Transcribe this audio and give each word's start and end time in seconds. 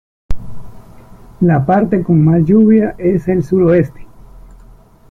La 1.41 1.63
parte 1.63 2.01
con 2.01 2.25
más 2.25 2.43
lluvia 2.43 2.95
es 2.97 3.27
el 3.27 3.43
suroeste. 3.43 4.07